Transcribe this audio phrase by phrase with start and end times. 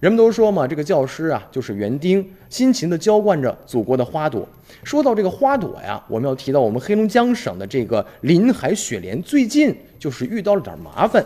[0.00, 4.46] 人们都说嘛，这个教师啊就是园丁，辛勤地浇灌着祖国的花朵。
[4.84, 11.24] 说到这个花朵呀，我们要提到我们黑龙江省的这个林海雪莲，最近就是遇到了点麻烦。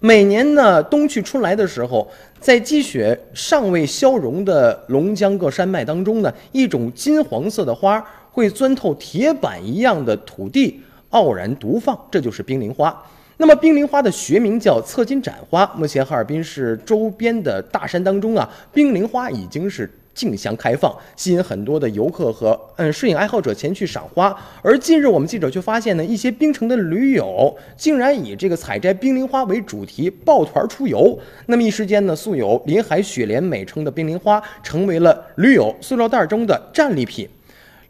[0.00, 2.08] 每年呢，冬去春来的时候，
[2.40, 10.80] 在积雪尚未消融的龙江各山脉当中呢，一种金黄色的花会钻透铁板一样的土地，
[11.10, 13.04] 傲然独放，这就是冰凌花。
[13.38, 15.70] 那么，冰凌花的学名叫侧金盏花。
[15.76, 24.34] 目前，哈尔滨市周边的大山当中啊，冰凌花已经是竞相开放，吸引很多的游客和嗯摄影爱好者前去赏花。
[24.62, 31.18] 而近日，我们记者却发现呢，一些冰城的驴友竟然以这个采摘冰凌花为主题抱团出游。
[31.44, 37.28] 那么一时间呢，素有“林海雪莲”美称的冰凌花，成为了驴友塑料袋中的战利品。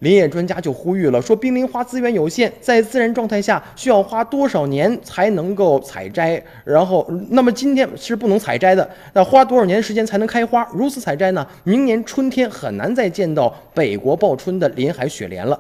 [0.01, 6.43] 林业专家就呼吁了，说冰凌花资源有限，在自然状态下需要花多少年才能够采摘？
[6.65, 10.69] 然后，那么今天是不能采摘的，那花多少年时间才能开花？
[10.73, 11.47] 如此采摘呢？
[11.65, 15.59] 明年春天很难再见到北国报春的林海雪莲了。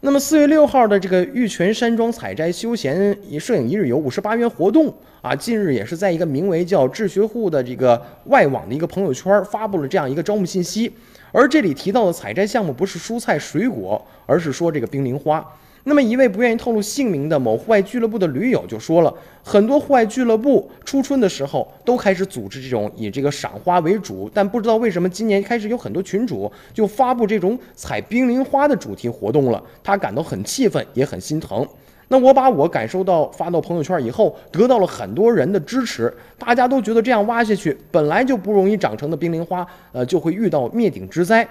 [0.00, 10.92] 那么四月六号的这个玉泉山庄采摘休闲摄影一日游五十八元活动啊，近日也是在一个名为叫智学户的这个外网的一个朋友圈发布了这样一个招募信息。
[11.32, 15.44] 而这里提到的采摘项目不是蔬菜水果，而是说这个冰凌花。
[15.88, 31.66] 那么一位不愿意透露姓名的某户外俱乐部的驴友就说了，很多户外俱乐部初春的时候都开始组织这种以这个赏花为主，但不知道为什么今年开始有很多群主就发布这种采冰凌花的主题活动了，他感到很气愤，也很心疼。
[32.08, 41.48] 那我把我感受到发到朋友圈以后，得到了很多人的支持，大家都觉得这样挖下去本来就不容易长成的冰凌花，呃，就会遇到灭顶之灾。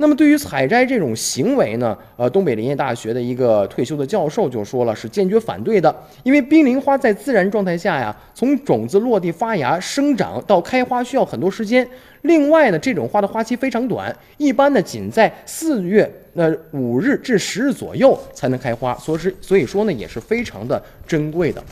[0.00, 5.94] 那么对于采摘这种行为呢，呃，东北林业大学的一个退休的教授就说了，是坚决反对的。
[6.22, 11.86] 因为冰凌花在自然状态下呀，从种子落地发芽、生长到开花需要很多时间。
[12.22, 21.62] 另外呢，这种花的花期非常短，一般呢仅在四月那五日至十日左右才能开花，所以所以说呢也是非常的珍贵的。